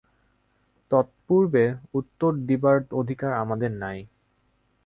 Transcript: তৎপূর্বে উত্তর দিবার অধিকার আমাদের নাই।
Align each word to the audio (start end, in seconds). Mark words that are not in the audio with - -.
তৎপূর্বে 0.91 1.63
উত্তর 1.93 2.31
দিবার 2.47 2.77
অধিকার 2.93 3.31
আমাদের 3.43 3.71
নাই। 3.79 3.99